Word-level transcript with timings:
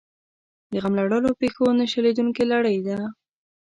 د 0.71 0.73
غم 0.83 0.93
لړلو 0.99 1.29
پېښو 1.41 1.65
نه 1.79 1.85
شلېدونکې 1.93 2.43
لړۍ 2.51 2.77
ده. 2.87 2.97